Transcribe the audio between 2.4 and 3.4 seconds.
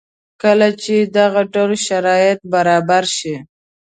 برابر شي